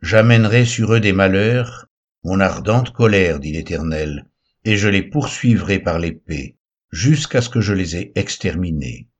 J'amènerai 0.00 0.64
sur 0.64 0.94
eux 0.94 1.00
des 1.00 1.12
malheurs, 1.12 1.88
mon 2.24 2.40
ardente 2.40 2.94
colère, 2.94 3.38
dit 3.38 3.52
l'Éternel, 3.52 4.30
et 4.64 4.78
je 4.78 4.88
les 4.88 5.02
poursuivrai 5.02 5.78
par 5.78 5.98
l'épée, 5.98 6.56
jusqu'à 6.90 7.42
ce 7.42 7.50
que 7.50 7.60
je 7.60 7.74
les 7.74 7.96
ai 7.96 8.12
exterminés. 8.14 9.10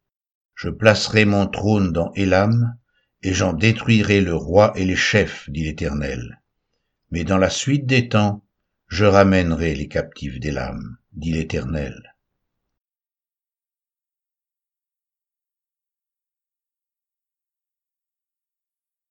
Je 0.54 0.70
placerai 0.70 1.26
mon 1.26 1.48
trône 1.48 1.92
dans 1.92 2.14
Élam, 2.14 2.78
et 3.22 3.32
j'en 3.32 3.52
détruirai 3.52 4.20
le 4.20 4.34
roi 4.34 4.72
et 4.76 4.84
les 4.84 4.96
chefs, 4.96 5.48
dit 5.50 5.64
l'Éternel. 5.64 6.42
Mais 7.10 7.24
dans 7.24 7.38
la 7.38 7.50
suite 7.50 7.86
des 7.86 8.08
temps, 8.08 8.44
je 8.88 9.04
ramènerai 9.04 9.74
les 9.74 9.88
captifs 9.88 10.40
des 10.40 10.50
lames, 10.50 10.98
dit 11.12 11.32
l'Éternel. 11.32 12.14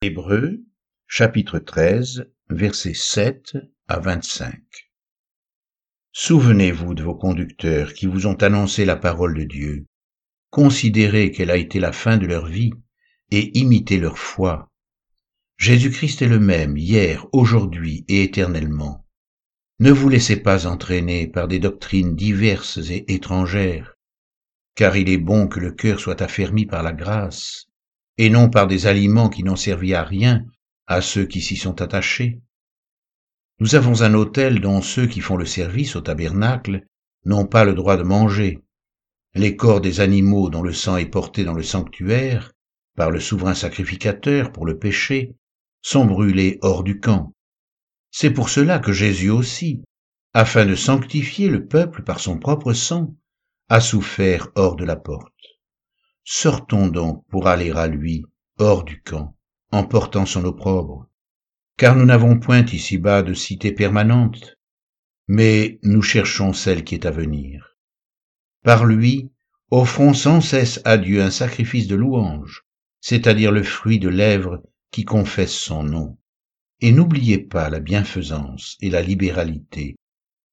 Hébreux, 0.01 0.63
chapitre 1.07 1.59
13, 1.59 2.31
versets 2.49 2.93
7 2.93 3.57
à 3.87 3.99
25. 3.99 4.59
Souvenez-vous 6.11 6.93
de 6.93 7.03
vos 7.03 7.15
conducteurs 7.15 7.93
qui 7.93 8.07
vous 8.07 8.27
ont 8.27 8.35
annoncé 8.35 8.83
la 8.83 8.97
parole 8.97 9.37
de 9.37 9.43
Dieu. 9.43 9.85
Considérez 10.49 11.31
quelle 11.31 11.51
a 11.51 11.55
été 11.55 11.79
la 11.79 11.93
fin 11.93 12.17
de 12.17 12.25
leur 12.25 12.47
vie 12.47 12.71
et 13.31 13.57
imitez 13.57 13.97
leur 13.97 14.17
foi. 14.17 14.69
Jésus-Christ 15.57 16.21
est 16.21 16.27
le 16.27 16.39
même 16.39 16.77
hier, 16.77 17.27
aujourd'hui 17.31 18.03
et 18.07 18.23
éternellement. 18.23 19.05
Ne 19.79 19.91
vous 19.91 20.09
laissez 20.09 20.37
pas 20.37 20.67
entraîner 20.67 21.27
par 21.27 21.47
des 21.47 21.59
doctrines 21.59 22.15
diverses 22.15 22.77
et 22.89 23.05
étrangères, 23.13 23.95
car 24.75 24.95
il 24.95 25.09
est 25.09 25.17
bon 25.17 25.47
que 25.47 25.59
le 25.59 25.71
cœur 25.71 25.99
soit 25.99 26.21
affermi 26.21 26.65
par 26.65 26.83
la 26.83 26.93
grâce, 26.93 27.67
et 28.17 28.29
non 28.29 28.49
par 28.49 28.67
des 28.67 28.85
aliments 28.85 29.29
qui 29.29 29.43
n'ont 29.43 29.55
servi 29.55 29.93
à 29.93 30.03
rien 30.03 30.45
à 30.87 31.01
ceux 31.01 31.25
qui 31.25 31.41
s'y 31.41 31.55
sont 31.55 31.81
attachés. 31.81 32.41
Nous 33.59 33.75
avons 33.75 34.01
un 34.01 34.13
hôtel 34.13 34.59
dont 34.59 34.81
ceux 34.81 35.07
qui 35.07 35.21
font 35.21 35.37
le 35.37 35.45
service 35.45 35.95
au 35.95 36.01
tabernacle 36.01 36.85
n'ont 37.25 37.45
pas 37.45 37.63
le 37.63 37.73
droit 37.73 37.97
de 37.97 38.03
manger. 38.03 38.59
Les 39.35 39.55
corps 39.55 39.81
des 39.81 39.99
animaux 39.99 40.49
dont 40.49 40.63
le 40.63 40.73
sang 40.73 40.97
est 40.97 41.05
porté 41.05 41.43
dans 41.43 41.53
le 41.53 41.63
sanctuaire, 41.63 42.51
par 42.95 43.11
le 43.11 43.19
souverain 43.19 43.53
sacrificateur 43.53 44.51
pour 44.51 44.65
le 44.65 44.77
péché, 44.77 45.35
sont 45.81 46.05
brûlés 46.05 46.59
hors 46.61 46.83
du 46.83 46.99
camp. 46.99 47.33
C'est 48.11 48.31
pour 48.31 48.49
cela 48.49 48.79
que 48.79 48.91
Jésus 48.91 49.29
aussi, 49.29 49.81
afin 50.33 50.65
de 50.65 50.75
sanctifier 50.75 51.49
le 51.49 51.65
peuple 51.65 52.03
par 52.03 52.19
son 52.19 52.37
propre 52.37 52.73
sang, 52.73 53.15
a 53.69 53.79
souffert 53.79 54.49
hors 54.55 54.75
de 54.75 54.85
la 54.85 54.95
porte. 54.95 55.33
Sortons 56.23 56.87
donc 56.87 57.25
pour 57.29 57.47
aller 57.47 57.71
à 57.71 57.87
lui, 57.87 58.25
hors 58.59 58.83
du 58.83 59.01
camp, 59.01 59.35
en 59.71 59.85
portant 59.85 60.25
son 60.25 60.45
opprobre, 60.45 61.09
car 61.77 61.95
nous 61.95 62.05
n'avons 62.05 62.39
point 62.39 62.65
ici-bas 62.65 63.23
de 63.23 63.33
cité 63.33 63.71
permanente, 63.71 64.57
mais 65.27 65.79
nous 65.83 66.01
cherchons 66.01 66.53
celle 66.53 66.83
qui 66.83 66.95
est 66.95 67.05
à 67.05 67.11
venir. 67.11 67.77
Par 68.63 68.85
lui, 68.85 69.31
offrons 69.71 70.13
sans 70.13 70.41
cesse 70.41 70.81
à 70.83 70.97
Dieu 70.97 71.21
un 71.21 71.31
sacrifice 71.31 71.87
de 71.87 71.95
louange, 71.95 72.65
c'est-à-dire 73.01 73.51
le 73.51 73.63
fruit 73.63 73.99
de 73.99 74.09
lèvres 74.09 74.63
qui 74.91 75.03
confessent 75.03 75.51
son 75.57 75.83
nom. 75.83 76.17
Et 76.79 76.91
n'oubliez 76.91 77.39
pas 77.39 77.69
la 77.69 77.79
bienfaisance 77.79 78.77
et 78.79 78.89
la 78.89 79.01
libéralité, 79.01 79.95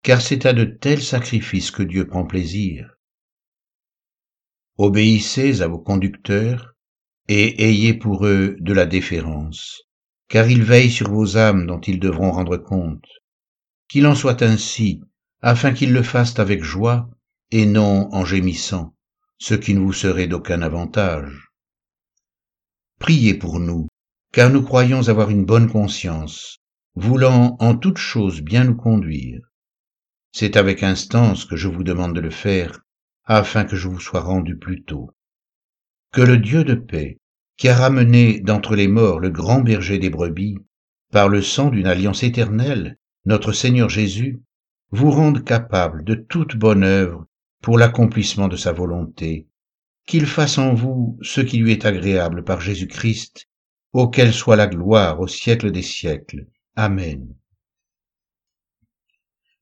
car 0.02 0.20
c'est 0.20 0.46
à 0.46 0.52
de 0.52 0.64
tels 0.64 1.02
sacrifices 1.02 1.70
que 1.70 1.82
Dieu 1.82 2.06
prend 2.06 2.26
plaisir. 2.26 2.94
Obéissez 4.76 5.62
à 5.62 5.68
vos 5.68 5.78
conducteurs 5.78 6.74
et 7.28 7.64
ayez 7.64 7.94
pour 7.94 8.26
eux 8.26 8.56
de 8.60 8.72
la 8.72 8.86
déférence, 8.86 9.82
car 10.28 10.48
ils 10.48 10.62
veillent 10.62 10.90
sur 10.90 11.10
vos 11.10 11.36
âmes 11.36 11.66
dont 11.66 11.80
ils 11.80 12.00
devront 12.00 12.30
rendre 12.30 12.56
compte. 12.56 13.06
Qu'il 13.88 14.06
en 14.06 14.14
soit 14.14 14.42
ainsi, 14.42 15.00
afin 15.40 15.72
qu'ils 15.72 15.92
le 15.92 16.02
fassent 16.02 16.38
avec 16.38 16.62
joie 16.62 17.08
et 17.50 17.66
non 17.66 18.08
en 18.12 18.24
gémissant, 18.24 18.94
ce 19.38 19.54
qui 19.54 19.74
ne 19.74 19.80
vous 19.80 19.92
serait 19.92 20.26
d'aucun 20.26 20.62
avantage. 20.62 21.47
Priez 22.98 23.34
pour 23.34 23.60
nous, 23.60 23.88
car 24.32 24.50
nous 24.50 24.62
croyons 24.62 25.08
avoir 25.08 25.30
une 25.30 25.44
bonne 25.44 25.70
conscience, 25.70 26.58
voulant 26.94 27.56
en 27.60 27.76
toute 27.76 27.98
chose 27.98 28.40
bien 28.40 28.64
nous 28.64 28.76
conduire. 28.76 29.40
C'est 30.32 30.56
avec 30.56 30.82
instance 30.82 31.44
que 31.44 31.56
je 31.56 31.68
vous 31.68 31.84
demande 31.84 32.14
de 32.14 32.20
le 32.20 32.30
faire, 32.30 32.80
afin 33.24 33.64
que 33.64 33.76
je 33.76 33.88
vous 33.88 34.00
sois 34.00 34.20
rendu 34.20 34.56
plus 34.56 34.82
tôt. 34.82 35.10
Que 36.12 36.22
le 36.22 36.38
Dieu 36.38 36.64
de 36.64 36.74
paix, 36.74 37.18
qui 37.56 37.68
a 37.68 37.76
ramené 37.76 38.40
d'entre 38.40 38.74
les 38.74 38.88
morts 38.88 39.20
le 39.20 39.30
grand 39.30 39.60
berger 39.60 39.98
des 39.98 40.10
brebis, 40.10 40.58
par 41.12 41.28
le 41.28 41.42
sang 41.42 41.70
d'une 41.70 41.86
alliance 41.86 42.22
éternelle, 42.22 42.98
notre 43.24 43.52
Seigneur 43.52 43.88
Jésus, 43.88 44.40
vous 44.90 45.10
rende 45.10 45.44
capable 45.44 46.04
de 46.04 46.14
toute 46.14 46.56
bonne 46.56 46.84
œuvre 46.84 47.26
pour 47.62 47.78
l'accomplissement 47.78 48.48
de 48.48 48.56
sa 48.56 48.72
volonté, 48.72 49.48
qu'il 50.08 50.26
fasse 50.26 50.56
en 50.56 50.74
vous 50.74 51.18
ce 51.20 51.42
qui 51.42 51.58
lui 51.58 51.70
est 51.70 51.84
agréable 51.84 52.42
par 52.42 52.62
Jésus-Christ, 52.62 53.46
auquel 53.92 54.32
soit 54.32 54.56
la 54.56 54.66
gloire 54.66 55.20
au 55.20 55.28
siècle 55.28 55.70
des 55.70 55.82
siècles. 55.82 56.46
Amen. 56.76 57.28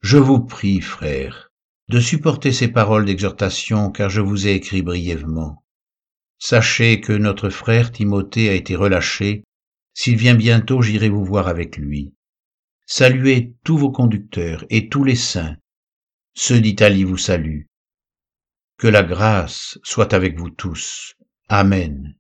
Je 0.03 0.19
vous 0.19 0.39
prie, 0.39 0.81
frères, 0.81 1.51
de 1.89 1.99
supporter 1.99 2.53
ces 2.53 2.69
paroles 2.69 3.07
d'exhortation, 3.07 3.91
car 3.91 4.09
je 4.09 4.21
vous 4.21 4.47
ai 4.47 4.53
écrit 4.53 4.83
brièvement. 4.83 5.65
Sachez 6.39 7.01
que 7.01 7.13
notre 7.13 7.49
frère 7.51 7.91
Timothée 7.91 8.49
a 8.49 8.55
été 8.55 8.77
relâché. 8.77 9.43
S'il 9.95 10.17
vient 10.17 10.37
bientôt, 10.37 10.81
j'irai 10.81 11.09
vous 11.09 11.25
voir 11.25 11.49
avec 11.49 11.77
lui. 11.77 12.15
Saluez 12.87 13.55
tous 13.65 13.79
vos 13.79 13.91
conducteurs 13.91 14.65
et 14.71 14.89
tous 14.89 15.03
les 15.03 15.17
saints. 15.17 15.57
Ceux 16.35 16.61
d'Italie 16.61 17.03
vous 17.03 17.17
saluent. 17.17 17.67
Que 18.79 18.89
la 18.89 19.03
grâce 19.03 19.79
soit 19.83 20.13
avec 20.13 20.39
vous 20.39 20.51
tous. 20.51 21.15
Amen. 21.49 22.15